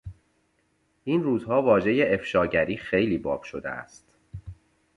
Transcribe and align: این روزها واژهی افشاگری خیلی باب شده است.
این 1.03 1.23
روزها 1.23 1.61
واژهی 1.61 2.13
افشاگری 2.13 2.77
خیلی 2.77 3.17
باب 3.17 3.43
شده 3.43 3.69
است. 3.69 4.07